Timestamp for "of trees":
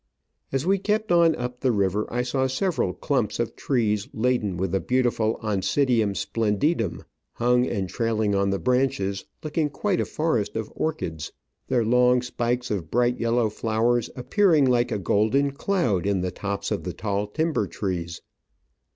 3.39-4.07